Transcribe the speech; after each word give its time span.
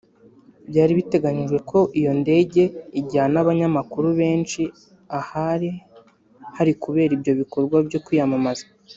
Byari 0.69 0.91
biteganyijwe 0.99 1.57
ko 1.69 1.79
iyo 1.99 2.11
ndege 2.21 2.63
ijyana 2.99 3.35
abanyamakuru 3.43 4.07
benshi 4.19 4.61
ahari 5.19 5.69
hari 6.57 6.73
kubera 6.83 7.11
ibyo 7.17 7.33
bikorwa 7.41 7.75
byo 7.89 7.99
kwiyamamaza 8.05 8.65